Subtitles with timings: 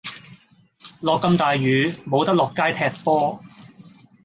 [1.01, 3.39] 落咁大雨，無得落街踢波。